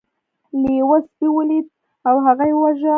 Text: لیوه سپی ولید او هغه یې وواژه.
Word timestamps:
لیوه 0.61 0.97
سپی 1.07 1.27
ولید 1.35 1.65
او 2.07 2.15
هغه 2.25 2.43
یې 2.49 2.55
وواژه. 2.57 2.89